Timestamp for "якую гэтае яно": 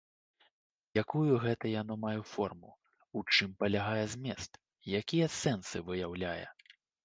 1.01-1.97